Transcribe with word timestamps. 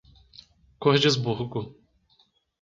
Cordisburgo 0.79 1.61